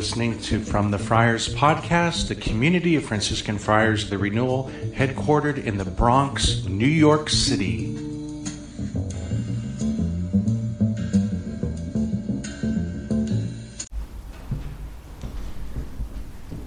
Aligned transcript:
listening 0.00 0.38
to 0.40 0.58
From 0.60 0.90
the 0.90 0.98
Friars 0.98 1.54
podcast, 1.54 2.28
the 2.28 2.34
community 2.34 2.96
of 2.96 3.04
Franciscan 3.04 3.58
Friars 3.58 4.08
the 4.08 4.16
Renewal, 4.16 4.70
headquartered 4.94 5.62
in 5.62 5.76
the 5.76 5.84
Bronx, 5.84 6.64
New 6.64 6.86
York 6.86 7.28
City. 7.28 7.92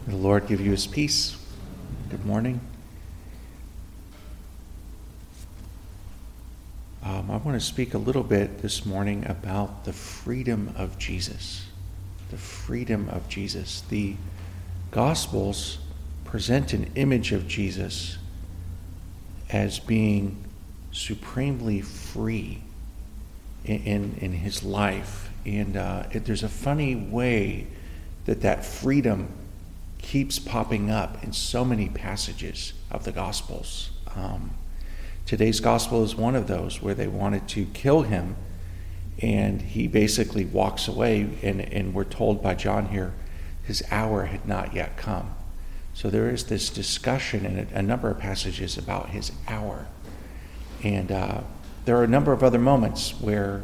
The 0.06 0.16
Lord 0.16 0.46
give 0.46 0.62
you 0.62 0.70
his 0.70 0.86
peace. 0.86 1.36
Good 2.12 2.24
morning. 2.28 2.62
Um, 7.02 7.32
I 7.32 7.38
want 7.38 7.60
to 7.60 7.66
speak 7.66 7.96
a 7.96 7.98
little 7.98 8.22
bit 8.22 8.60
this 8.60 8.86
morning 8.86 9.26
about 9.26 9.86
the 9.86 9.94
freedom 9.94 10.72
of 10.78 11.00
Jesus 11.00 11.66
the 12.34 12.40
freedom 12.40 13.08
of 13.10 13.30
Jesus. 13.30 13.84
The 13.90 14.16
Gospels 14.90 15.78
present 16.26 16.74
an 16.74 16.90
image 16.96 17.32
of 17.32 17.48
Jesus 17.48 18.18
as 19.52 19.78
being 19.78 20.44
supremely 20.92 21.82
free 21.82 22.64
in, 23.66 23.84
in, 23.84 24.18
in 24.20 24.32
his 24.32 24.64
life. 24.64 25.30
And 25.46 25.78
uh, 25.78 26.06
it, 26.12 26.26
there's 26.26 26.42
a 26.42 26.50
funny 26.50 26.96
way 26.96 27.68
that 28.26 28.42
that 28.42 28.66
freedom 28.66 29.32
keeps 30.00 30.40
popping 30.40 30.90
up 30.90 31.24
in 31.24 31.34
so 31.34 31.64
many 31.64 31.88
passages 31.88 32.74
of 32.90 33.04
the 33.04 33.12
Gospels. 33.12 33.92
Um, 34.16 34.56
today's 35.28 35.60
Gospel 35.60 36.04
is 36.04 36.16
one 36.16 36.36
of 36.36 36.48
those 36.48 36.82
where 36.82 36.96
they 36.96 37.08
wanted 37.08 37.48
to 37.50 37.66
kill 37.66 38.02
him 38.02 38.36
and 39.22 39.62
he 39.62 39.88
basically 39.88 40.46
walks 40.46 40.88
away, 40.88 41.30
and, 41.42 41.62
and 41.62 41.94
we're 41.94 42.04
told 42.04 42.42
by 42.42 42.56
John 42.56 42.88
here, 42.88 43.14
his 43.64 43.84
hour 43.92 44.26
had 44.26 44.48
not 44.48 44.74
yet 44.74 44.98
come. 44.98 45.36
So 45.94 46.10
there 46.10 46.30
is 46.30 46.46
this 46.46 46.70
discussion 46.70 47.46
in 47.46 47.68
a, 47.72 47.82
number 47.82 48.10
of 48.10 48.18
passages 48.18 48.78
about 48.78 49.10
his 49.10 49.32
hour. 49.48 49.88
And 50.82 51.12
uh, 51.12 51.42
there 51.86 51.98
are 51.98 52.04
a 52.04 52.08
number 52.08 52.34
of 52.34 52.44
other 52.44 52.58
moments 52.58 53.12
where 53.22 53.62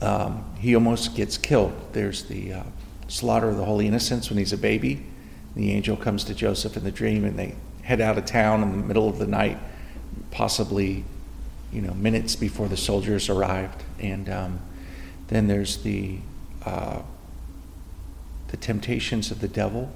um, 0.00 0.44
he 0.58 0.74
almost 0.74 1.14
gets 1.14 1.38
killed. 1.38 1.72
There's 1.92 2.24
the 2.24 2.52
uh, 2.52 2.62
slaughter 3.06 3.48
of 3.48 3.56
the 3.56 3.64
holy 3.64 3.86
innocents 3.86 4.28
when 4.28 4.38
he's 4.38 4.52
a 4.52 4.58
baby. 4.58 5.06
The 5.54 5.70
angel 5.70 5.96
comes 5.96 6.24
to 6.24 6.34
Joseph 6.34 6.76
in 6.76 6.82
the 6.82 6.90
dream, 6.90 7.24
and 7.24 7.38
they 7.38 7.54
head 7.82 8.00
out 8.00 8.18
of 8.18 8.24
town 8.24 8.62
in 8.62 8.72
the 8.72 8.86
middle 8.86 9.08
of 9.08 9.18
the 9.18 9.26
night, 9.26 9.58
possibly 10.32 11.04
you 11.72 11.80
know, 11.80 11.94
minutes 11.94 12.36
before 12.36 12.68
the 12.68 12.76
soldiers 12.76 13.28
arrived. 13.28 13.82
And 13.98 14.28
um, 14.28 14.60
then 15.28 15.48
there's 15.48 15.78
the, 15.78 16.18
uh, 16.64 17.00
the 18.48 18.56
temptations 18.58 19.30
of 19.30 19.40
the 19.40 19.48
devil. 19.48 19.90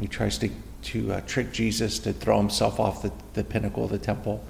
He 0.00 0.08
tries 0.08 0.38
to, 0.38 0.50
to 0.82 1.12
uh, 1.12 1.20
trick 1.22 1.52
Jesus 1.52 2.00
to 2.00 2.12
throw 2.12 2.38
himself 2.38 2.80
off 2.80 3.02
the, 3.02 3.12
the 3.34 3.44
pinnacle 3.44 3.84
of 3.84 3.90
the 3.90 3.98
temple. 3.98 4.44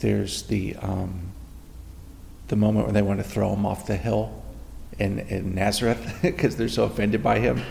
There's 0.00 0.42
the, 0.44 0.74
um, 0.76 1.28
the 2.48 2.56
moment 2.56 2.86
when 2.86 2.94
they 2.94 3.02
want 3.02 3.20
to 3.20 3.24
throw 3.24 3.52
him 3.54 3.64
off 3.64 3.86
the 3.86 3.96
hill 3.96 4.42
in, 4.98 5.20
in 5.20 5.54
Nazareth 5.54 6.18
because 6.22 6.56
they're 6.56 6.68
so 6.68 6.84
offended 6.84 7.22
by 7.22 7.38
him. 7.38 7.62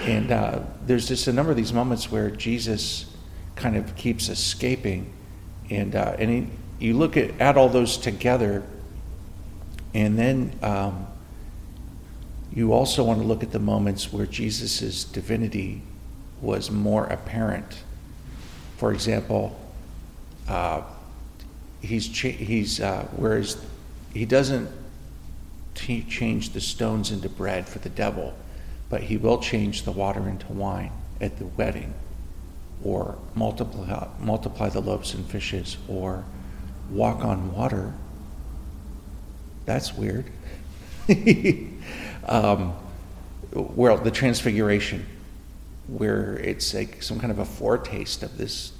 And 0.00 0.32
uh, 0.32 0.60
there's 0.84 1.06
just 1.06 1.28
a 1.28 1.32
number 1.32 1.52
of 1.52 1.56
these 1.56 1.72
moments 1.72 2.10
where 2.10 2.28
Jesus 2.30 3.06
kind 3.54 3.76
of 3.76 3.94
keeps 3.94 4.28
escaping. 4.28 5.12
And, 5.70 5.94
uh, 5.94 6.16
and 6.18 6.30
he, 6.30 6.46
you 6.82 6.98
look 6.98 7.16
at 7.16 7.40
add 7.40 7.56
all 7.56 7.68
those 7.68 7.96
together, 7.96 8.64
and 9.94 10.18
then 10.18 10.52
um, 10.62 11.06
you 12.52 12.72
also 12.72 13.04
want 13.04 13.20
to 13.20 13.26
look 13.26 13.44
at 13.44 13.52
the 13.52 13.60
moments 13.60 14.12
where 14.12 14.26
Jesus' 14.26 15.04
divinity 15.04 15.82
was 16.40 16.70
more 16.72 17.04
apparent. 17.06 17.84
For 18.78 18.92
example, 18.92 19.56
uh, 20.48 20.82
he's 21.80 22.08
cha- 22.08 22.30
he's 22.30 22.80
uh, 22.80 23.06
whereas 23.16 23.64
he 24.12 24.24
doesn't 24.24 24.68
t- 25.76 26.02
change 26.02 26.50
the 26.50 26.60
stones 26.60 27.12
into 27.12 27.28
bread 27.28 27.68
for 27.68 27.78
the 27.78 27.90
devil, 27.90 28.34
but 28.90 29.02
he 29.02 29.16
will 29.16 29.38
change 29.38 29.84
the 29.84 29.92
water 29.92 30.28
into 30.28 30.52
wine 30.52 30.90
at 31.20 31.38
the 31.38 31.46
wedding, 31.46 31.94
or 32.82 33.16
multiply 33.36 34.08
multiply 34.18 34.68
the 34.68 34.80
loaves 34.80 35.14
and 35.14 35.24
fishes, 35.26 35.76
or 35.86 36.24
walk 36.92 37.24
on 37.24 37.52
water. 37.52 37.92
That's 39.64 39.94
weird. 39.94 40.26
um, 42.26 42.74
well, 43.52 43.96
the 43.96 44.10
transfiguration, 44.10 45.06
where 45.86 46.36
it's 46.38 46.74
like 46.74 47.02
some 47.02 47.18
kind 47.18 47.30
of 47.30 47.38
a 47.38 47.44
foretaste 47.44 48.22
of 48.22 48.38
this 48.38 48.72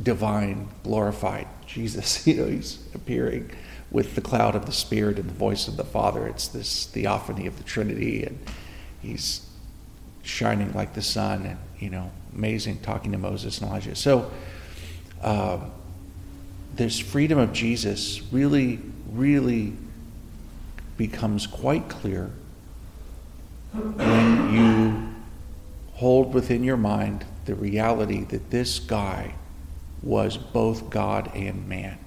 divine, 0.00 0.68
glorified 0.82 1.46
Jesus. 1.66 2.26
You 2.26 2.34
know, 2.36 2.46
he's 2.46 2.78
appearing 2.94 3.50
with 3.90 4.14
the 4.14 4.20
cloud 4.20 4.54
of 4.54 4.66
the 4.66 4.72
Spirit 4.72 5.18
and 5.18 5.28
the 5.28 5.34
voice 5.34 5.66
of 5.68 5.76
the 5.76 5.84
Father. 5.84 6.26
It's 6.26 6.48
this 6.48 6.86
theophany 6.86 7.46
of 7.46 7.56
the 7.56 7.64
Trinity, 7.64 8.24
and 8.24 8.38
he's 9.00 9.46
shining 10.22 10.72
like 10.72 10.94
the 10.94 11.02
sun, 11.02 11.46
and 11.46 11.58
you 11.78 11.90
know, 11.90 12.10
amazing, 12.34 12.80
talking 12.80 13.12
to 13.12 13.18
Moses 13.18 13.58
and 13.58 13.68
Elijah. 13.68 13.94
So. 13.94 14.30
Um, 15.22 15.72
this 16.74 16.98
freedom 16.98 17.38
of 17.38 17.52
Jesus 17.52 18.22
really, 18.32 18.80
really 19.12 19.74
becomes 20.96 21.46
quite 21.46 21.88
clear 21.88 22.30
when 23.72 24.54
you 24.54 25.14
hold 25.94 26.34
within 26.34 26.64
your 26.64 26.76
mind 26.76 27.24
the 27.44 27.54
reality 27.54 28.24
that 28.24 28.50
this 28.50 28.78
guy 28.78 29.34
was 30.02 30.36
both 30.36 30.90
God 30.90 31.30
and 31.34 31.68
man. 31.68 31.98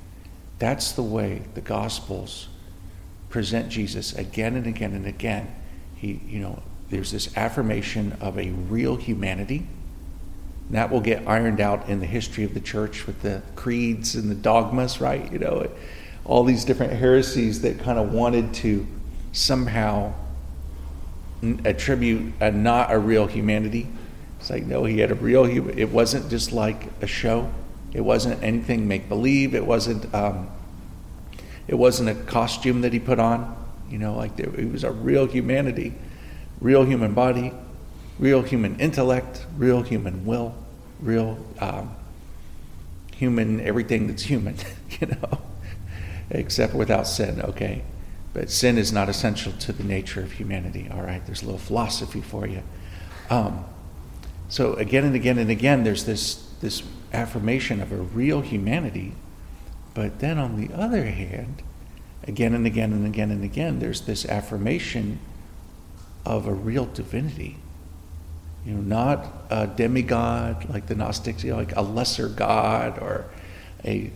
That's 0.60 0.94
the 0.94 1.04
way 1.04 1.44
the 1.54 1.62
Gospels 1.62 2.48
present 3.30 3.70
Jesus 3.70 4.14
again 4.14 4.56
and 4.56 4.68
again 4.68 4.94
and 4.94 5.06
again. 5.06 5.54
He, 5.96 6.22
you 6.28 6.40
know, 6.40 6.62
there's 6.90 7.12
this 7.12 7.36
affirmation 7.38 8.16
of 8.22 8.38
a 8.38 8.52
real 8.52 8.96
humanity 8.96 9.68
that 10.76 10.90
will 10.90 11.02
get 11.02 11.28
ironed 11.28 11.60
out 11.60 11.88
in 11.90 12.00
the 12.00 12.06
history 12.06 12.44
of 12.44 12.54
the 12.54 12.60
church 12.60 13.06
with 13.06 13.22
the 13.22 13.42
creeds 13.56 14.16
and 14.16 14.30
the 14.30 14.36
dogmas, 14.36 15.00
right? 15.00 15.32
You 15.32 15.40
know, 15.40 15.70
all 16.26 16.44
these 16.44 16.66
different 16.66 16.94
heresies 16.94 17.62
that 17.62 17.80
kind 17.80 18.00
of 18.00 18.12
wanted 18.12 18.54
to 18.56 18.88
somehow 19.32 20.14
attribute 21.66 22.34
a 22.40 22.52
not 22.52 22.92
a 22.92 22.98
real 22.98 23.28
humanity. 23.28 23.88
It's 24.40 24.50
like, 24.50 24.66
no, 24.66 24.86
he 24.86 25.00
had 25.00 25.12
a 25.12 25.16
real 25.16 25.46
human. 25.46 25.78
It 25.78 25.90
wasn't 25.90 26.30
just 26.30 26.52
like 26.52 26.88
a 27.02 27.08
show. 27.08 27.52
It 27.94 28.02
wasn't 28.02 28.42
anything 28.42 28.88
make 28.88 29.10
believe. 29.10 29.54
It 29.56 29.66
wasn't. 29.66 30.14
Um, 30.14 30.50
it 31.68 31.76
wasn't 31.76 32.10
a 32.10 32.16
costume 32.16 32.82
that 32.82 32.92
he 32.94 33.00
put 33.00 33.20
on. 33.20 33.56
You 33.90 34.00
know, 34.00 34.16
like 34.16 34.36
there, 34.36 34.50
it 34.56 34.72
was 34.72 34.84
a 34.84 34.92
real 34.92 35.28
humanity, 35.28 35.94
real 36.60 36.84
human 36.84 37.14
body, 37.14 37.54
real 38.18 38.42
human 38.42 38.80
intellect, 38.80 39.46
real 39.58 39.82
human 39.82 40.26
will, 40.26 40.56
real 41.04 41.38
um, 41.60 41.96
human 43.16 43.62
everything 43.62 44.08
that's 44.08 44.24
human, 44.24 44.56
you 45.00 45.08
know, 45.08 45.42
except 46.30 46.74
without 46.74 47.08
sin, 47.08 47.42
okay? 47.42 47.84
But 48.34 48.50
sin 48.50 48.78
is 48.78 48.92
not 48.92 49.10
essential 49.10 49.54
to 49.54 49.74
the 49.74 49.84
nature 49.84 50.22
of 50.22 50.34
humanity, 50.34 50.90
all 50.92 51.02
right? 51.02 51.24
There's 51.26 51.42
a 51.42 51.46
little 51.46 51.60
philosophy 51.60 52.22
for 52.22 52.48
you. 52.48 52.64
Um, 53.30 53.66
so 54.50 54.74
again 54.74 55.06
and 55.06 55.16
again 55.16 55.38
and 55.38 55.50
again, 55.50 55.84
there's 55.84 56.06
this, 56.06 56.36
this 56.62 56.84
affirmation 57.14 57.82
of 57.82 57.92
a 57.92 57.98
real 57.98 58.42
humanity, 58.42 59.14
but 59.94 60.20
then 60.20 60.38
on 60.38 60.60
the 60.60 60.74
other 60.74 61.06
hand, 61.06 61.62
again 62.28 62.54
and 62.54 62.66
again 62.66 62.92
and 62.94 63.06
again 63.06 63.32
and 63.32 63.44
again, 63.44 63.80
there's 63.80 64.02
this 64.02 64.26
affirmation 64.26 65.20
of 66.26 66.48
a 66.48 66.54
real 66.54 66.86
divinity 66.86 67.58
you 68.66 68.74
know, 68.74 68.82
not 68.82 69.46
a 69.50 69.68
demigod 69.68 70.70
like 70.70 70.88
the 70.88 70.96
Gnostics, 70.96 71.44
you 71.44 71.52
know, 71.52 71.58
like 71.58 71.76
a 71.76 71.82
lesser 71.82 72.30
God 72.30 72.98
or 73.00 73.30
a, 73.84 74.12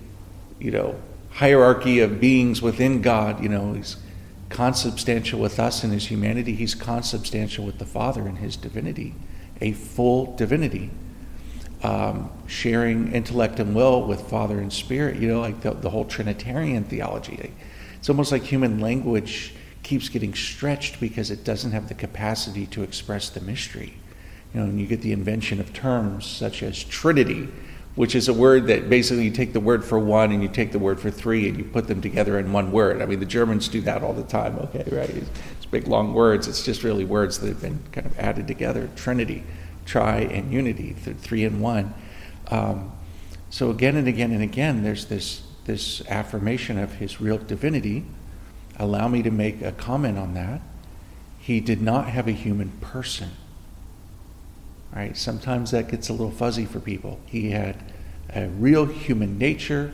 you 0.59 0.71
know, 0.71 0.95
hierarchy 1.31 1.99
of 1.99 2.21
beings 2.21 2.61
within 2.61 3.01
God. 3.01 3.43
You 3.43 3.49
know, 3.49 3.73
he's 3.73 3.97
consubstantial 4.49 5.39
with 5.39 5.59
us 5.59 5.83
in 5.83 5.91
his 5.91 6.07
humanity. 6.07 6.55
He's 6.55 6.75
consubstantial 6.75 7.65
with 7.65 7.77
the 7.77 7.85
Father 7.85 8.27
in 8.27 8.37
his 8.37 8.55
divinity, 8.55 9.15
a 9.59 9.73
full 9.73 10.35
divinity, 10.37 10.91
um, 11.83 12.31
sharing 12.47 13.11
intellect 13.11 13.59
and 13.59 13.75
will 13.75 14.03
with 14.03 14.21
Father 14.29 14.59
and 14.59 14.71
Spirit. 14.71 15.17
You 15.17 15.27
know, 15.27 15.41
like 15.41 15.61
the, 15.61 15.71
the 15.71 15.89
whole 15.89 16.05
Trinitarian 16.05 16.85
theology. 16.85 17.51
It's 17.97 18.09
almost 18.09 18.31
like 18.31 18.43
human 18.43 18.79
language 18.79 19.53
keeps 19.83 20.07
getting 20.07 20.33
stretched 20.33 21.01
because 21.01 21.31
it 21.31 21.43
doesn't 21.43 21.71
have 21.71 21.89
the 21.89 21.93
capacity 21.93 22.65
to 22.67 22.83
express 22.83 23.29
the 23.29 23.41
mystery. 23.41 23.97
You 24.57 24.63
know, 24.63 24.69
and 24.69 24.79
you 24.79 24.87
get 24.87 25.01
the 25.01 25.11
invention 25.11 25.59
of 25.59 25.71
terms 25.71 26.25
such 26.25 26.63
as 26.63 26.83
Trinity, 26.83 27.47
which 27.93 28.15
is 28.15 28.27
a 28.27 28.33
word 28.33 28.65
that 28.65 28.89
basically 28.89 29.25
you 29.25 29.29
take 29.29 29.53
the 29.53 29.59
word 29.59 29.85
for 29.85 29.99
one 29.99 30.31
and 30.31 30.41
you 30.41 30.49
take 30.49 30.71
the 30.71 30.79
word 30.79 30.99
for 30.99 31.11
three 31.11 31.47
and 31.47 31.59
you 31.59 31.63
put 31.63 31.85
them 31.87 32.01
together 32.01 32.39
in 32.39 32.51
one 32.51 32.71
word. 32.71 32.99
I 32.99 33.05
mean, 33.05 33.19
the 33.19 33.25
Germans 33.27 33.67
do 33.67 33.81
that 33.81 34.01
all 34.01 34.13
the 34.13 34.23
time, 34.23 34.57
okay, 34.57 34.83
right? 34.91 35.11
It's 35.11 35.65
big 35.69 35.87
long 35.87 36.11
words. 36.11 36.47
It's 36.47 36.65
just 36.65 36.81
really 36.81 37.05
words 37.05 37.37
that 37.37 37.49
have 37.49 37.61
been 37.61 37.83
kind 37.91 38.07
of 38.07 38.17
added 38.17 38.47
together. 38.47 38.89
Trinity, 38.95 39.43
tri 39.85 40.21
and 40.21 40.51
unity, 40.51 40.93
three 40.93 41.43
in 41.43 41.59
one. 41.59 41.93
Um, 42.49 42.93
so 43.51 43.69
again 43.69 43.95
and 43.95 44.07
again 44.07 44.31
and 44.31 44.41
again, 44.41 44.81
there's 44.81 45.05
this 45.05 45.43
this 45.65 46.01
affirmation 46.07 46.79
of 46.79 46.93
his 46.93 47.21
real 47.21 47.37
divinity. 47.37 48.05
Allow 48.77 49.07
me 49.07 49.21
to 49.21 49.29
make 49.29 49.61
a 49.61 49.71
comment 49.71 50.17
on 50.17 50.33
that. 50.33 50.61
He 51.37 51.59
did 51.59 51.79
not 51.79 52.07
have 52.07 52.27
a 52.27 52.31
human 52.31 52.71
person. 52.81 53.29
Sometimes 55.13 55.71
that 55.71 55.89
gets 55.89 56.09
a 56.09 56.13
little 56.13 56.31
fuzzy 56.31 56.65
for 56.65 56.79
people. 56.79 57.19
He 57.25 57.51
had 57.51 57.83
a 58.33 58.47
real 58.47 58.85
human 58.85 59.37
nature, 59.37 59.93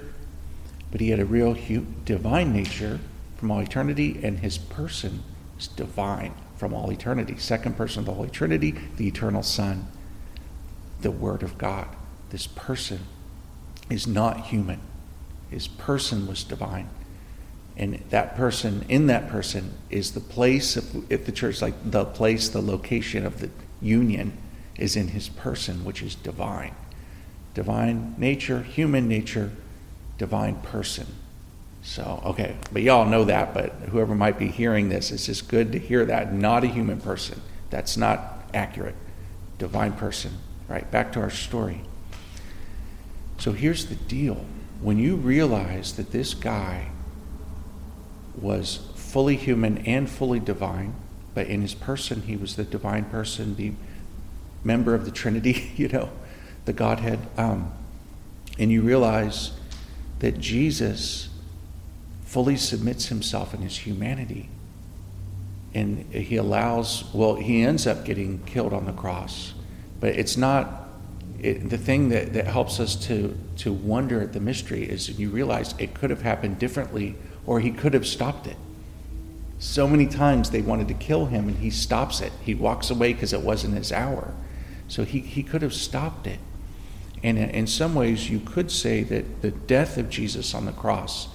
but 0.91 1.01
he 1.01 1.09
had 1.09 1.19
a 1.19 1.25
real 1.25 1.53
hu- 1.53 1.85
divine 2.05 2.53
nature 2.53 2.99
from 3.37 3.51
all 3.51 3.59
eternity, 3.59 4.19
and 4.23 4.39
his 4.39 4.57
person 4.57 5.23
is 5.59 5.67
divine 5.67 6.33
from 6.55 6.73
all 6.73 6.91
eternity. 6.91 7.37
Second 7.37 7.75
person 7.75 7.99
of 7.99 8.05
the 8.05 8.13
Holy 8.13 8.29
Trinity, 8.29 8.75
the 8.97 9.07
eternal 9.07 9.43
Son, 9.43 9.87
the 11.01 11.11
Word 11.11 11.43
of 11.43 11.57
God. 11.57 11.87
This 12.29 12.47
person 12.47 13.01
is 13.89 14.07
not 14.07 14.45
human. 14.47 14.79
His 15.49 15.67
person 15.67 16.25
was 16.25 16.43
divine. 16.43 16.89
And 17.75 18.03
that 18.09 18.35
person, 18.35 18.85
in 18.87 19.07
that 19.07 19.29
person, 19.29 19.73
is 19.89 20.11
the 20.11 20.19
place, 20.19 20.77
of, 20.77 21.11
if 21.11 21.25
the 21.25 21.31
church, 21.31 21.61
like 21.61 21.73
the 21.83 22.05
place, 22.05 22.49
the 22.49 22.61
location 22.61 23.25
of 23.25 23.39
the 23.39 23.49
union 23.81 24.37
is 24.77 24.95
in 24.95 25.09
his 25.09 25.29
person, 25.29 25.85
which 25.85 26.01
is 26.01 26.15
divine. 26.15 26.75
Divine 27.53 28.15
nature, 28.17 28.61
human 28.61 29.07
nature, 29.07 29.51
divine 30.17 30.55
person. 30.55 31.07
So, 31.83 32.21
okay, 32.25 32.55
but 32.71 32.81
y'all 32.81 33.05
know 33.05 33.25
that, 33.25 33.53
but 33.53 33.71
whoever 33.89 34.15
might 34.15 34.39
be 34.39 34.47
hearing 34.47 34.89
this, 34.89 35.11
it's 35.11 35.25
just 35.25 35.49
good 35.49 35.73
to 35.73 35.79
hear 35.79 36.05
that. 36.05 36.33
Not 36.33 36.63
a 36.63 36.67
human 36.67 37.01
person. 37.01 37.41
That's 37.69 37.97
not 37.97 38.45
accurate. 38.53 38.95
Divine 39.59 39.93
person. 39.93 40.31
Right, 40.69 40.89
back 40.89 41.11
to 41.13 41.19
our 41.19 41.29
story. 41.29 41.81
So 43.37 43.51
here's 43.51 43.87
the 43.87 43.95
deal. 43.95 44.45
When 44.81 44.97
you 44.97 45.15
realize 45.15 45.93
that 45.97 46.11
this 46.11 46.33
guy 46.33 46.89
was 48.39 48.79
fully 48.95 49.35
human 49.35 49.79
and 49.79 50.09
fully 50.09 50.39
divine, 50.39 50.95
but 51.33 51.47
in 51.47 51.61
his 51.61 51.73
person, 51.73 52.23
he 52.23 52.37
was 52.37 52.55
the 52.55 52.63
divine 52.63 53.05
person, 53.05 53.55
the 53.55 53.73
member 54.63 54.93
of 54.93 55.05
the 55.05 55.11
Trinity, 55.11 55.71
you 55.75 55.87
know, 55.87 56.09
the 56.65 56.73
Godhead. 56.73 57.19
Um, 57.37 57.71
and 58.57 58.71
you 58.71 58.81
realize 58.81 59.51
that 60.19 60.39
Jesus 60.39 61.29
fully 62.23 62.55
submits 62.55 63.07
himself 63.07 63.53
in 63.53 63.61
his 63.61 63.77
humanity. 63.77 64.49
And 65.73 66.05
he 66.13 66.37
allows, 66.37 67.03
well, 67.13 67.35
he 67.35 67.63
ends 67.63 67.87
up 67.87 68.05
getting 68.05 68.39
killed 68.45 68.73
on 68.73 68.85
the 68.85 68.93
cross. 68.93 69.53
But 69.99 70.15
it's 70.15 70.37
not, 70.37 70.87
it, 71.39 71.69
the 71.69 71.77
thing 71.77 72.09
that, 72.09 72.33
that 72.33 72.45
helps 72.45 72.79
us 72.79 72.95
to, 73.07 73.37
to 73.57 73.73
wonder 73.73 74.21
at 74.21 74.33
the 74.33 74.39
mystery 74.39 74.83
is 74.83 75.19
you 75.19 75.29
realize 75.29 75.73
it 75.79 75.93
could 75.93 76.09
have 76.09 76.21
happened 76.21 76.59
differently 76.59 77.15
or 77.45 77.59
he 77.59 77.71
could 77.71 77.93
have 77.93 78.05
stopped 78.05 78.47
it. 78.47 78.57
So 79.59 79.87
many 79.87 80.07
times 80.07 80.49
they 80.49 80.61
wanted 80.61 80.87
to 80.89 80.93
kill 80.93 81.27
him 81.27 81.47
and 81.47 81.57
he 81.57 81.69
stops 81.69 82.19
it. 82.21 82.31
He 82.43 82.53
walks 82.53 82.89
away 82.89 83.13
because 83.13 83.33
it 83.33 83.41
wasn't 83.41 83.75
his 83.75 83.91
hour. 83.91 84.33
So 84.87 85.03
he, 85.05 85.19
he 85.19 85.43
could 85.43 85.61
have 85.61 85.73
stopped 85.73 86.27
it. 86.27 86.39
And 87.23 87.37
in 87.37 87.67
some 87.67 87.95
ways, 87.95 88.29
you 88.29 88.39
could 88.39 88.69
say 88.69 89.01
that 89.03 89.41
the 89.41 89.51
death 89.51 89.97
of 89.97 90.09
Jesus 90.09 90.53
on 90.53 90.65
the 90.65 90.71
cross 90.73 91.29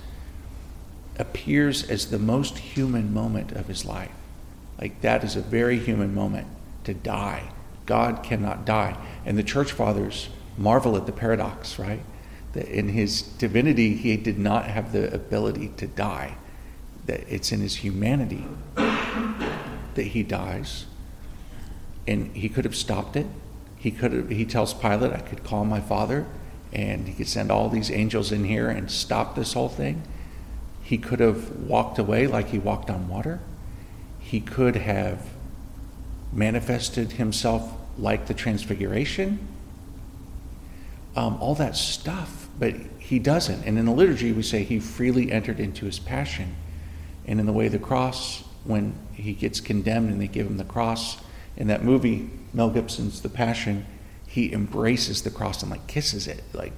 appears 1.19 1.89
as 1.89 2.11
the 2.11 2.19
most 2.19 2.59
human 2.59 3.13
moment 3.13 3.53
of 3.53 3.67
his 3.67 3.85
life. 3.85 4.13
Like 4.81 5.01
that 5.01 5.25
is 5.25 5.35
a 5.35 5.41
very 5.41 5.79
human 5.79 6.15
moment 6.15 6.47
to 6.85 6.95
die. 6.95 7.51
God 7.87 8.23
cannot 8.23 8.65
die. 8.65 8.97
And 9.25 9.39
the 9.39 9.43
church 9.43 9.73
fathers 9.73 10.29
marvel 10.57 10.97
at 10.97 11.07
the 11.07 11.13
paradox, 11.13 11.79
right? 11.79 12.01
That 12.53 12.67
in 12.69 12.89
his 12.89 13.23
divinity, 13.23 13.97
he 13.97 14.17
did 14.17 14.39
not 14.39 14.67
have 14.67 14.93
the 14.93 15.13
ability 15.13 15.73
to 15.79 15.87
die. 15.87 16.37
That 17.07 17.25
it's 17.29 17.51
in 17.51 17.61
his 17.61 17.77
humanity 17.77 18.45
that 19.95 20.07
he 20.07 20.23
dies. 20.23 20.87
And 22.09 22.35
he 22.35 22.49
could 22.49 22.65
have 22.65 22.75
stopped 22.75 23.15
it. 23.15 23.27
He 23.77 23.93
could 23.93 24.13
have, 24.13 24.31
he 24.31 24.45
tells 24.45 24.75
Pilate, 24.75 25.13
I 25.13 25.21
could 25.21 25.45
call 25.45 25.65
my 25.65 25.81
father 25.81 26.27
and 26.73 27.07
he 27.07 27.15
could 27.15 27.29
send 27.29 27.51
all 27.51 27.69
these 27.69 27.91
angels 27.91 28.33
in 28.33 28.45
here 28.45 28.69
and 28.69 28.91
stop 28.91 29.35
this 29.35 29.53
whole 29.53 29.69
thing. 29.69 30.03
He 30.83 30.99
could 30.99 31.21
have 31.21 31.51
walked 31.61 31.99
away 31.99 32.27
like 32.27 32.49
he 32.49 32.59
walked 32.59 32.91
on 32.91 33.09
water. 33.09 33.41
He 34.19 34.41
could 34.41 34.77
have 34.77 35.23
manifested 36.33 37.13
himself 37.13 37.73
like 37.99 38.27
the 38.27 38.35
transfiguration. 38.35 39.39
Um, 41.17 41.37
all 41.41 41.55
that 41.57 41.77
stuff, 41.77 42.49
but 42.59 42.75
he 42.99 43.19
doesn't. 43.19 43.65
And 43.65 43.79
in 43.79 43.87
the 43.87 43.93
liturgy, 43.93 44.33
we 44.33 44.43
say 44.43 44.63
he 44.63 44.79
freely 44.79 45.33
entered 45.33 45.61
into 45.61 45.85
his 45.87 45.99
passion. 45.99 46.57
And 47.27 47.41
in 47.41 47.47
the 47.47 47.53
way 47.53 47.67
of 47.67 47.73
the 47.73 47.79
cross, 47.79 48.45
when 48.65 48.95
he 49.13 49.33
gets 49.35 49.61
condemned 49.61 50.11
and 50.11 50.21
they 50.21 50.27
give 50.27 50.47
him 50.47 50.59
the 50.59 50.65
cross, 50.65 51.19
in 51.59 51.67
that 51.67 51.85
movie, 51.85 52.31
Mel 52.55 52.71
Gibson's 52.71 53.21
The 53.21 53.29
Passion, 53.29 53.85
he 54.27 54.53
embraces 54.53 55.23
the 55.23 55.31
cross 55.31 55.61
and 55.63 55.71
like 55.71 55.87
kisses 55.89 56.29
it, 56.29 56.45
like, 56.55 56.73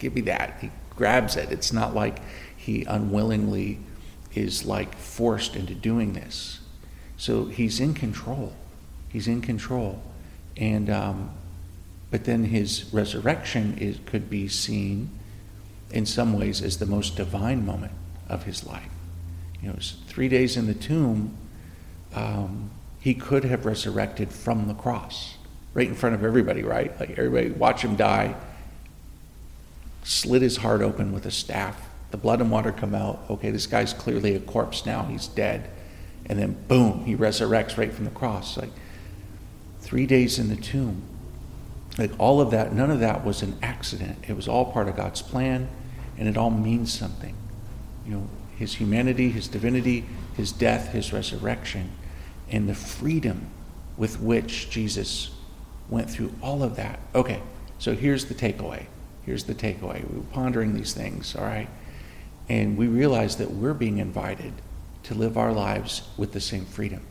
give 0.00 0.14
me 0.14 0.22
that. 0.22 0.58
He 0.60 0.70
grabs 0.90 1.36
it. 1.36 1.52
It's 1.52 1.72
not 1.72 1.94
like 1.94 2.18
he 2.56 2.84
unwillingly 2.84 3.78
is 4.34 4.66
like 4.66 4.96
forced 4.96 5.54
into 5.54 5.72
doing 5.72 6.14
this. 6.14 6.58
So 7.16 7.44
he's 7.44 7.78
in 7.78 7.94
control. 7.94 8.54
He's 9.08 9.28
in 9.28 9.40
control. 9.40 10.02
And, 10.56 10.90
um, 10.90 11.30
but 12.10 12.24
then 12.24 12.44
his 12.44 12.92
resurrection 12.92 13.78
is, 13.78 13.98
could 14.04 14.28
be 14.28 14.48
seen 14.48 15.10
in 15.92 16.06
some 16.06 16.36
ways 16.36 16.60
as 16.60 16.78
the 16.78 16.86
most 16.86 17.16
divine 17.16 17.64
moment 17.64 17.92
of 18.28 18.42
his 18.42 18.66
life. 18.66 18.90
You 19.62 19.68
know, 19.68 19.78
three 20.06 20.28
days 20.28 20.56
in 20.56 20.66
the 20.66 20.74
tomb. 20.74 21.36
Um, 22.14 22.67
he 23.08 23.14
could 23.14 23.42
have 23.42 23.64
resurrected 23.64 24.30
from 24.30 24.68
the 24.68 24.74
cross, 24.74 25.38
right 25.72 25.88
in 25.88 25.94
front 25.94 26.14
of 26.14 26.22
everybody, 26.22 26.62
right? 26.62 27.00
Like 27.00 27.12
everybody 27.12 27.48
watch 27.48 27.80
him 27.80 27.96
die, 27.96 28.36
slit 30.04 30.42
his 30.42 30.58
heart 30.58 30.82
open 30.82 31.14
with 31.14 31.24
a 31.24 31.30
staff. 31.30 31.88
The 32.10 32.18
blood 32.18 32.42
and 32.42 32.50
water 32.50 32.70
come 32.70 32.94
out. 32.94 33.22
Okay, 33.30 33.50
this 33.50 33.66
guy's 33.66 33.94
clearly 33.94 34.34
a 34.34 34.40
corpse 34.40 34.84
now. 34.84 35.04
He's 35.04 35.26
dead. 35.26 35.70
And 36.26 36.38
then 36.38 36.62
boom, 36.68 37.06
he 37.06 37.16
resurrects 37.16 37.78
right 37.78 37.90
from 37.90 38.04
the 38.04 38.10
cross. 38.10 38.58
Like 38.58 38.72
three 39.80 40.04
days 40.04 40.38
in 40.38 40.50
the 40.50 40.56
tomb. 40.56 41.00
Like 41.96 42.10
all 42.18 42.42
of 42.42 42.50
that, 42.50 42.74
none 42.74 42.90
of 42.90 43.00
that 43.00 43.24
was 43.24 43.40
an 43.40 43.56
accident. 43.62 44.18
It 44.28 44.36
was 44.36 44.48
all 44.48 44.70
part 44.70 44.86
of 44.86 44.96
God's 44.96 45.22
plan, 45.22 45.70
and 46.18 46.28
it 46.28 46.36
all 46.36 46.50
means 46.50 46.92
something. 46.92 47.34
You 48.04 48.12
know, 48.12 48.28
his 48.58 48.74
humanity, 48.74 49.30
his 49.30 49.48
divinity, 49.48 50.04
his 50.36 50.52
death, 50.52 50.92
his 50.92 51.10
resurrection 51.10 51.92
and 52.50 52.68
the 52.68 52.74
freedom 52.74 53.46
with 53.96 54.20
which 54.20 54.70
Jesus 54.70 55.30
went 55.88 56.10
through 56.10 56.32
all 56.42 56.62
of 56.62 56.76
that. 56.76 57.00
Okay, 57.14 57.40
so 57.78 57.94
here's 57.94 58.26
the 58.26 58.34
takeaway. 58.34 58.86
Here's 59.24 59.44
the 59.44 59.54
takeaway. 59.54 60.08
We 60.08 60.18
were 60.18 60.26
pondering 60.32 60.74
these 60.74 60.94
things, 60.94 61.36
all 61.36 61.44
right? 61.44 61.68
And 62.48 62.78
we 62.78 62.86
realize 62.86 63.36
that 63.36 63.50
we're 63.50 63.74
being 63.74 63.98
invited 63.98 64.52
to 65.04 65.14
live 65.14 65.36
our 65.36 65.52
lives 65.52 66.02
with 66.16 66.32
the 66.32 66.40
same 66.40 66.64
freedom. 66.64 67.02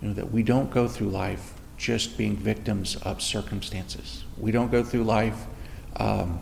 You 0.00 0.08
know, 0.08 0.14
that 0.14 0.30
we 0.30 0.42
don't 0.42 0.70
go 0.70 0.86
through 0.86 1.08
life 1.08 1.54
just 1.76 2.16
being 2.16 2.36
victims 2.36 2.96
of 2.96 3.20
circumstances. 3.20 4.24
We 4.38 4.52
don't 4.52 4.70
go 4.70 4.84
through 4.84 5.04
life 5.04 5.46
um, 5.96 6.40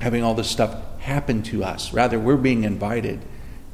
having 0.00 0.22
all 0.22 0.34
this 0.34 0.50
stuff 0.50 0.76
happen 1.00 1.42
to 1.44 1.64
us. 1.64 1.92
Rather, 1.92 2.18
we're 2.18 2.36
being 2.36 2.64
invited 2.64 3.20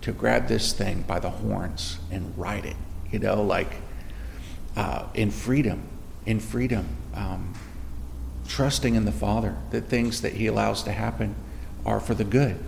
to 0.02 0.12
grab 0.12 0.48
this 0.48 0.72
thing 0.72 1.02
by 1.02 1.18
the 1.18 1.30
horns 1.30 1.98
and 2.10 2.36
ride 2.38 2.64
it, 2.64 2.76
you 3.10 3.18
know, 3.18 3.42
like 3.42 3.72
uh, 4.76 5.06
in 5.14 5.30
freedom, 5.30 5.82
in 6.24 6.40
freedom, 6.40 6.86
um, 7.14 7.54
trusting 8.46 8.94
in 8.94 9.04
the 9.04 9.12
Father 9.12 9.56
that 9.70 9.82
things 9.82 10.22
that 10.22 10.34
He 10.34 10.46
allows 10.46 10.82
to 10.84 10.92
happen 10.92 11.34
are 11.84 12.00
for 12.00 12.14
the 12.14 12.24
good. 12.24 12.58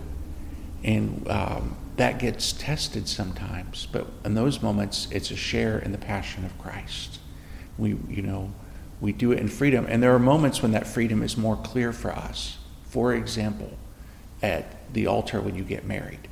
And 0.83 1.27
um, 1.29 1.77
that 1.97 2.19
gets 2.19 2.53
tested 2.53 3.07
sometimes, 3.07 3.87
but 3.91 4.07
in 4.25 4.33
those 4.33 4.61
moments, 4.61 5.07
it's 5.11 5.31
a 5.31 5.35
share 5.35 5.79
in 5.79 5.91
the 5.91 5.97
passion 5.97 6.43
of 6.43 6.57
Christ. 6.57 7.19
We, 7.77 7.97
you 8.09 8.23
know, 8.23 8.51
we 8.99 9.11
do 9.11 9.31
it 9.31 9.39
in 9.39 9.47
freedom. 9.47 9.85
And 9.87 10.01
there 10.01 10.13
are 10.13 10.19
moments 10.19 10.61
when 10.61 10.71
that 10.71 10.87
freedom 10.87 11.23
is 11.23 11.37
more 11.37 11.55
clear 11.55 11.93
for 11.93 12.11
us. 12.11 12.57
For 12.83 13.13
example, 13.13 13.77
at 14.43 14.93
the 14.93 15.07
altar 15.07 15.39
when 15.39 15.55
you 15.55 15.63
get 15.63 15.85
married 15.85 16.27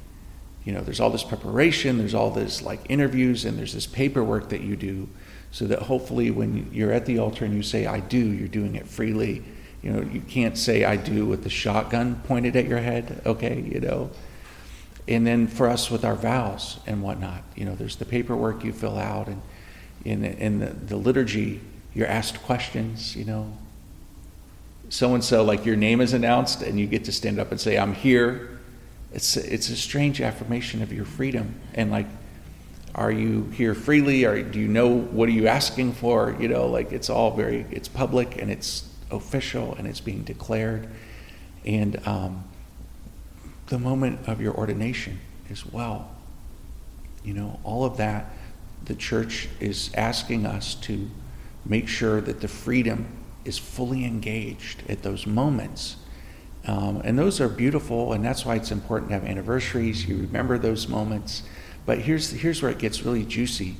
you 0.66 0.74
know, 0.74 0.82
there's 0.82 1.00
all 1.00 1.10
this 1.10 1.24
preparation, 1.24 1.98
there's 1.98 2.14
all 2.14 2.32
this 2.32 2.62
like 2.62 2.82
interviews, 2.90 3.46
and 3.46 3.58
there's 3.58 3.74
this 3.74 3.88
paperwork 3.88 4.50
that 4.50 4.62
you 4.62 4.76
do 4.76 5.08
so 5.52 5.66
that 5.66 5.84
hopefully 5.84 6.32
when 6.32 6.70
you're 6.72 6.92
at 6.92 7.06
the 7.06 7.18
altar 7.20 7.46
and 7.46 7.54
you 7.56 7.64
say, 7.64 7.86
I 7.86 8.00
do, 8.00 8.20
you're 8.20 8.48
doing 8.48 8.76
it 8.76 8.88
freely. 8.88 9.44
You 9.82 9.92
know, 9.92 10.02
you 10.02 10.22
can't 10.22 10.58
say, 10.58 10.84
I 10.84 10.96
do 10.96 11.26
with 11.26 11.44
the 11.44 11.50
shotgun 11.50 12.22
pointed 12.26 12.56
at 12.56 12.68
your 12.68 12.80
head, 12.80 13.22
okay, 13.26 13.62
you 13.62 13.80
know. 13.80 14.12
and 15.08 15.26
then 15.26 15.48
for 15.48 15.68
us 15.68 15.90
with 15.90 16.06
our 16.06 16.16
vows 16.16 16.80
and 16.86 17.02
whatnot, 17.02 17.44
you 17.56 17.66
know, 17.66 17.74
there's 17.74 17.96
the 17.96 18.06
paperwork 18.06 18.64
you 18.64 18.74
fill 18.74 18.98
out, 18.98 19.28
and 19.28 19.42
in, 20.06 20.24
in 20.24 20.60
the, 20.60 20.68
the 20.68 20.98
liturgy, 20.98 21.62
you're 21.96 22.08
asked 22.08 22.42
questions, 22.44 23.16
you 23.16 23.26
know. 23.26 23.52
So 24.90 25.16
and 25.16 25.24
so, 25.24 25.44
like 25.44 25.66
your 25.66 25.76
name 25.76 26.02
is 26.02 26.14
announced, 26.14 26.62
and 26.62 26.80
you 26.80 26.86
get 26.86 27.06
to 27.06 27.12
stand 27.12 27.40
up 27.40 27.52
and 27.52 27.60
say, 27.60 27.78
I'm 27.78 27.94
here. 27.94 28.59
It's, 29.12 29.38
it's 29.38 29.70
a 29.70 29.76
strange 29.76 30.22
affirmation 30.22 30.82
of 30.82 30.94
your 30.94 31.06
freedom. 31.06 31.60
And 31.74 31.92
like, 31.92 32.08
are 32.96 33.12
you 33.12 33.46
here 33.54 33.74
freely? 33.74 34.26
Or 34.26 34.42
do 34.42 34.60
you 34.60 34.68
know 34.68 34.88
what 34.88 35.30
are 35.30 35.34
you 35.34 35.48
asking 35.48 35.94
for? 35.94 36.36
You 36.40 36.48
know, 36.48 36.68
like 36.68 36.92
it's 36.92 37.10
all 37.10 37.36
very, 37.36 37.66
it's 37.72 37.88
public 37.88 38.42
and 38.42 38.52
it's 38.52 38.88
official 39.12 39.76
and 39.76 39.88
it's 39.88 40.00
being 40.00 40.24
declared. 40.24 40.88
And 41.66 42.06
um, 42.08 42.44
the 43.68 43.80
moment 43.80 44.28
of 44.28 44.42
your 44.42 44.54
ordination 44.56 45.20
as 45.50 45.66
well. 45.66 46.12
You 47.24 47.34
know, 47.34 47.60
all 47.64 47.86
of 47.86 47.98
that, 47.98 48.34
the 48.86 48.96
church 48.96 49.50
is 49.60 49.92
asking 49.96 50.46
us 50.46 50.76
to 50.76 51.10
make 51.66 51.88
sure 51.88 52.22
that 52.22 52.42
the 52.42 52.48
freedom 52.48 53.08
is 53.46 53.58
fully 53.58 54.06
engaged 54.06 54.84
at 54.90 55.04
those 55.04 55.28
moments. 55.28 55.98
Um, 56.68 57.02
and 57.04 57.18
those 57.18 57.40
are 57.40 57.50
beautiful, 57.50 58.14
and 58.14 58.24
that's 58.24 58.46
why 58.46 58.56
it's 58.56 58.72
important 58.72 59.10
to 59.10 59.16
have 59.16 59.24
anniversaries. 59.26 60.08
You 60.08 60.18
remember 60.18 60.58
those 60.58 60.88
moments. 60.88 61.44
But 61.86 62.00
here's, 62.00 62.30
here's 62.32 62.62
where 62.62 62.72
it 62.72 62.80
gets 62.80 63.04
really 63.04 63.26
juicy 63.26 63.76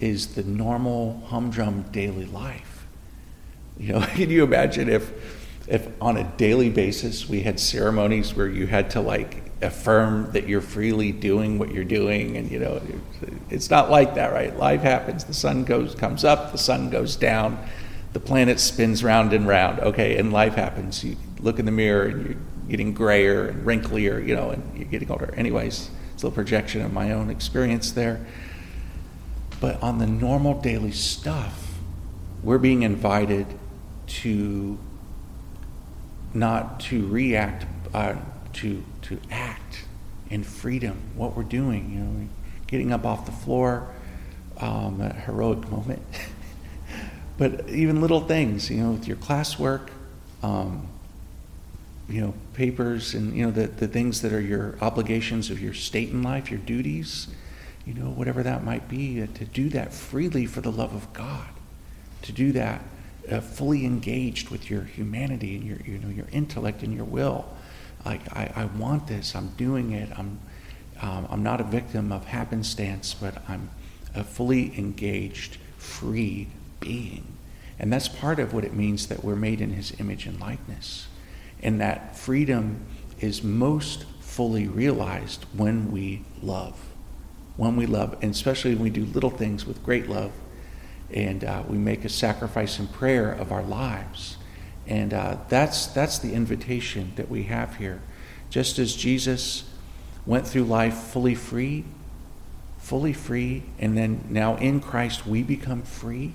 is 0.00 0.34
the 0.34 0.42
normal 0.42 1.22
humdrum 1.26 1.82
daily 1.92 2.26
life. 2.26 2.86
You 3.78 3.94
know, 3.94 4.00
can 4.14 4.30
you 4.30 4.44
imagine 4.44 4.88
if 4.88 5.44
if 5.68 5.88
on 6.00 6.16
a 6.16 6.22
daily 6.36 6.70
basis 6.70 7.28
we 7.28 7.40
had 7.40 7.58
ceremonies 7.58 8.34
where 8.34 8.46
you 8.46 8.68
had 8.68 8.88
to 8.90 9.00
like 9.00 9.42
affirm 9.62 10.30
that 10.30 10.46
you're 10.46 10.60
freely 10.60 11.10
doing 11.12 11.58
what 11.58 11.72
you're 11.72 11.84
doing? 11.84 12.36
And 12.36 12.50
you 12.50 12.58
know 12.58 12.80
it's 13.50 13.70
not 13.70 13.90
like 13.90 14.14
that 14.14 14.32
right? 14.32 14.56
Life 14.56 14.82
happens. 14.82 15.24
The 15.24 15.34
sun 15.34 15.64
goes 15.64 15.94
comes 15.94 16.24
up. 16.24 16.52
The 16.52 16.58
sun 16.58 16.90
goes 16.90 17.16
down. 17.16 17.58
The 18.12 18.20
planet 18.20 18.60
spins 18.60 19.02
round 19.02 19.32
and 19.32 19.46
round. 19.46 19.80
Okay 19.80 20.16
and 20.18 20.32
life 20.32 20.54
happens. 20.54 21.02
You 21.04 21.16
look 21.46 21.58
in 21.58 21.64
the 21.64 21.70
mirror 21.70 22.04
and 22.06 22.26
you're 22.26 22.36
getting 22.68 22.92
grayer 22.92 23.46
and 23.46 23.66
wrinklier 23.66 24.26
you 24.26 24.34
know 24.34 24.50
and 24.50 24.78
you're 24.78 24.88
getting 24.88 25.10
older 25.10 25.32
anyways 25.36 25.90
it's 26.12 26.22
a 26.22 26.26
little 26.26 26.34
projection 26.34 26.82
of 26.82 26.92
my 26.92 27.12
own 27.12 27.30
experience 27.30 27.92
there 27.92 28.24
but 29.60 29.82
on 29.82 29.98
the 29.98 30.06
normal 30.06 30.60
daily 30.60 30.92
stuff 30.92 31.78
we're 32.42 32.58
being 32.58 32.82
invited 32.82 33.46
to 34.06 34.78
not 36.36 36.80
to 36.80 37.06
react, 37.08 37.66
uh, 37.94 38.14
to, 38.52 38.84
to 39.02 39.18
act 39.30 39.84
in 40.30 40.44
freedom, 40.44 41.00
what 41.14 41.36
we're 41.36 41.42
doing, 41.42 41.90
you 41.92 42.00
know, 42.00 42.28
getting 42.66 42.92
up 42.92 43.04
off 43.04 43.26
the 43.26 43.32
floor, 43.32 43.88
um, 44.58 45.00
a 45.00 45.12
heroic 45.12 45.68
moment. 45.70 46.02
but 47.38 47.68
even 47.68 48.00
little 48.00 48.20
things, 48.20 48.70
you 48.70 48.82
know, 48.82 48.92
with 48.92 49.08
your 49.08 49.16
classwork, 49.16 49.88
um, 50.42 50.88
you 52.08 52.20
know, 52.20 52.34
papers 52.54 53.14
and, 53.14 53.36
you 53.36 53.44
know, 53.44 53.50
the, 53.50 53.66
the 53.66 53.88
things 53.88 54.22
that 54.22 54.32
are 54.32 54.40
your 54.40 54.76
obligations 54.80 55.50
of 55.50 55.60
your 55.60 55.74
state 55.74 56.10
in 56.10 56.22
life, 56.22 56.50
your 56.50 56.60
duties, 56.60 57.26
you 57.84 57.94
know, 57.94 58.10
whatever 58.10 58.42
that 58.42 58.64
might 58.64 58.88
be, 58.88 59.22
uh, 59.22 59.26
to 59.34 59.44
do 59.44 59.68
that 59.70 59.92
freely 59.92 60.46
for 60.46 60.60
the 60.60 60.70
love 60.70 60.94
of 60.94 61.12
God, 61.12 61.48
to 62.22 62.32
do 62.32 62.52
that 62.52 62.82
uh, 63.30 63.40
fully 63.40 63.84
engaged 63.84 64.50
with 64.50 64.70
your 64.70 64.82
humanity 64.82 65.56
and 65.56 65.64
your, 65.64 65.78
you 65.84 65.98
know, 65.98 66.08
your 66.08 66.26
intellect 66.30 66.82
and 66.82 66.94
your 66.94 67.04
will. 67.04 67.44
Like, 68.04 68.20
I, 68.36 68.52
I 68.54 68.64
want 68.66 69.08
this, 69.08 69.34
I'm 69.34 69.48
doing 69.56 69.92
it, 69.92 70.08
I'm, 70.16 70.38
um, 71.00 71.26
I'm 71.28 71.42
not 71.42 71.60
a 71.60 71.64
victim 71.64 72.12
of 72.12 72.26
happenstance, 72.26 73.14
but 73.14 73.42
I'm 73.48 73.70
a 74.14 74.22
fully 74.22 74.78
engaged, 74.78 75.58
free 75.76 76.48
being. 76.78 77.26
And 77.78 77.92
that's 77.92 78.08
part 78.08 78.38
of 78.38 78.54
what 78.54 78.64
it 78.64 78.74
means 78.74 79.08
that 79.08 79.24
we're 79.24 79.36
made 79.36 79.60
in 79.60 79.70
his 79.70 79.92
image 79.98 80.26
and 80.26 80.40
likeness. 80.40 81.08
And 81.62 81.80
that 81.80 82.16
freedom 82.16 82.84
is 83.20 83.42
most 83.42 84.04
fully 84.20 84.68
realized 84.68 85.44
when 85.54 85.90
we 85.90 86.24
love. 86.42 86.78
When 87.56 87.76
we 87.76 87.86
love, 87.86 88.16
and 88.20 88.32
especially 88.32 88.74
when 88.74 88.82
we 88.82 88.90
do 88.90 89.04
little 89.06 89.30
things 89.30 89.64
with 89.66 89.82
great 89.82 90.08
love 90.08 90.32
and 91.10 91.44
uh, 91.44 91.62
we 91.68 91.78
make 91.78 92.04
a 92.04 92.08
sacrifice 92.08 92.78
in 92.78 92.88
prayer 92.88 93.32
of 93.32 93.52
our 93.52 93.62
lives. 93.62 94.36
And 94.86 95.14
uh, 95.14 95.38
that's, 95.48 95.86
that's 95.86 96.18
the 96.18 96.32
invitation 96.32 97.12
that 97.16 97.30
we 97.30 97.44
have 97.44 97.76
here. 97.76 98.00
Just 98.50 98.78
as 98.78 98.94
Jesus 98.94 99.64
went 100.24 100.46
through 100.46 100.64
life 100.64 100.94
fully 100.94 101.34
free, 101.34 101.84
fully 102.78 103.12
free, 103.12 103.64
and 103.78 103.96
then 103.96 104.24
now 104.28 104.56
in 104.56 104.80
Christ 104.80 105.26
we 105.26 105.42
become 105.42 105.82
free, 105.82 106.34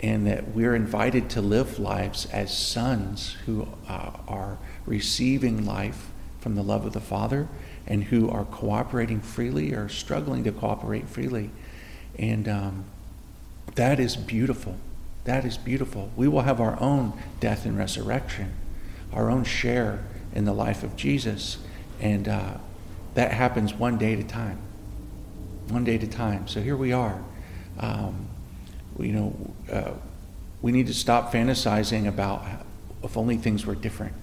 and 0.00 0.26
that 0.26 0.48
we're 0.48 0.74
invited 0.74 1.30
to 1.30 1.40
live 1.40 1.78
lives 1.78 2.26
as 2.26 2.56
sons 2.56 3.36
who 3.46 3.66
uh, 3.88 4.10
are 4.28 4.58
receiving 4.84 5.64
life 5.64 6.08
from 6.40 6.54
the 6.54 6.62
love 6.62 6.84
of 6.84 6.92
the 6.92 7.00
Father 7.00 7.48
and 7.86 8.04
who 8.04 8.28
are 8.28 8.44
cooperating 8.44 9.20
freely 9.20 9.72
or 9.72 9.88
struggling 9.88 10.44
to 10.44 10.52
cooperate 10.52 11.08
freely. 11.08 11.50
And 12.18 12.48
um, 12.48 12.84
that 13.74 13.98
is 13.98 14.16
beautiful. 14.16 14.76
That 15.24 15.44
is 15.44 15.56
beautiful. 15.56 16.10
We 16.14 16.28
will 16.28 16.42
have 16.42 16.60
our 16.60 16.80
own 16.80 17.12
death 17.40 17.64
and 17.64 17.76
resurrection, 17.76 18.52
our 19.12 19.30
own 19.30 19.44
share 19.44 20.04
in 20.34 20.44
the 20.44 20.52
life 20.52 20.82
of 20.82 20.96
Jesus. 20.96 21.58
And 22.00 22.28
uh, 22.28 22.58
that 23.14 23.32
happens 23.32 23.74
one 23.74 23.98
day 23.98 24.12
at 24.12 24.18
a 24.18 24.24
time. 24.24 24.58
One 25.68 25.84
day 25.84 25.96
at 25.96 26.02
a 26.02 26.08
time. 26.08 26.46
So 26.48 26.60
here 26.60 26.76
we 26.76 26.92
are. 26.92 27.22
Um, 27.80 28.28
you 28.98 29.12
know, 29.12 29.54
uh, 29.72 29.92
we 30.62 30.72
need 30.72 30.86
to 30.86 30.94
stop 30.94 31.32
fantasizing 31.32 32.08
about 32.08 32.44
if 33.02 33.16
only 33.16 33.36
things 33.36 33.66
were 33.66 33.74
different, 33.74 34.14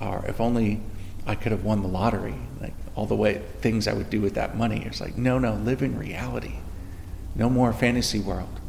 or 0.00 0.24
if 0.26 0.40
only 0.40 0.80
I 1.26 1.34
could 1.34 1.52
have 1.52 1.64
won 1.64 1.82
the 1.82 1.88
lottery, 1.88 2.36
like 2.60 2.74
all 2.94 3.06
the 3.06 3.16
way 3.16 3.42
things 3.60 3.88
I 3.88 3.92
would 3.92 4.10
do 4.10 4.20
with 4.20 4.34
that 4.34 4.56
money. 4.56 4.82
It's 4.86 5.00
like, 5.00 5.16
no, 5.18 5.38
no, 5.38 5.54
live 5.54 5.82
in 5.82 5.98
reality. 5.98 6.56
No 7.34 7.50
more 7.50 7.72
fantasy 7.72 8.20
world 8.20 8.60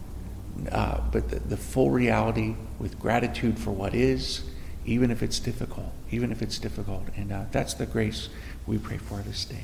uh, 0.72 1.01
but 1.12 1.29
the, 1.29 1.39
the 1.39 1.58
full 1.58 1.91
reality 1.91 2.56
with 2.79 3.00
gratitude 3.00 3.60
for 3.60 3.72
what 3.72 3.94
is, 3.94 4.44
even 4.86 5.12
if 5.12 5.22
it's 5.22 5.39
difficult, 5.39 5.91
even 6.12 6.32
if 6.32 6.41
it's 6.41 6.60
difficult. 6.60 7.03
And 7.15 7.32
uh, 7.32 7.44
that's 7.51 7.74
the 7.74 7.86
grace 7.86 8.29
we 8.65 8.77
pray 8.77 8.98
for 8.98 9.20
this 9.20 9.46
day. 9.46 9.63